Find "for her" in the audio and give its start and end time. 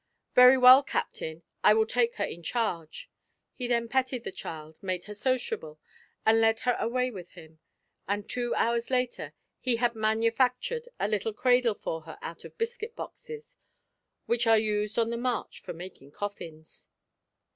11.75-12.17